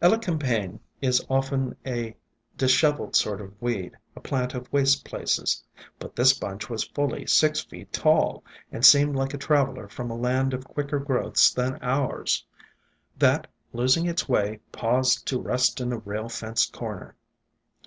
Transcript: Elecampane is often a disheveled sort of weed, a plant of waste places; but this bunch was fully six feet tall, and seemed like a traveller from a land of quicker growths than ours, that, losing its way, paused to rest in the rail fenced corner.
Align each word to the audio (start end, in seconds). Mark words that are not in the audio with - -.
Elecampane 0.00 0.80
is 1.02 1.22
often 1.28 1.76
a 1.84 2.16
disheveled 2.56 3.14
sort 3.14 3.38
of 3.42 3.52
weed, 3.60 3.94
a 4.16 4.20
plant 4.20 4.54
of 4.54 4.72
waste 4.72 5.04
places; 5.04 5.62
but 5.98 6.16
this 6.16 6.32
bunch 6.32 6.70
was 6.70 6.84
fully 6.88 7.26
six 7.26 7.60
feet 7.62 7.92
tall, 7.92 8.42
and 8.72 8.82
seemed 8.86 9.14
like 9.14 9.34
a 9.34 9.36
traveller 9.36 9.86
from 9.86 10.10
a 10.10 10.16
land 10.16 10.54
of 10.54 10.64
quicker 10.64 10.98
growths 10.98 11.52
than 11.52 11.78
ours, 11.82 12.46
that, 13.18 13.46
losing 13.74 14.06
its 14.06 14.26
way, 14.26 14.58
paused 14.72 15.26
to 15.26 15.38
rest 15.38 15.82
in 15.82 15.90
the 15.90 15.98
rail 15.98 16.30
fenced 16.30 16.72
corner. 16.72 17.14